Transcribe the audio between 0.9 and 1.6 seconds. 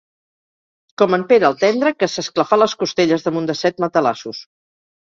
Com en Pere el